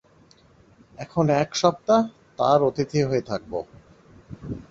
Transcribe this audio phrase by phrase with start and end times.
[0.97, 2.01] এখন এক সপ্তাহ
[2.37, 3.53] তাঁর অতিথি হয়ে থাকব।